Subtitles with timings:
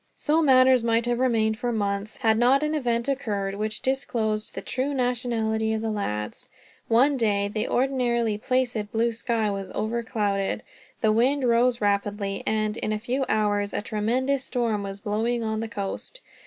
[0.15, 4.61] So matters might have remained, for months, had not an event occurred which disclosed the
[4.63, 6.49] true nationality of the lads.
[6.87, 10.63] One day the ordinarily placid blue sky was over clouded.
[11.01, 15.59] The wind rose rapidly and, in a few hours, a tremendous storm was blowing on
[15.59, 16.19] the coast.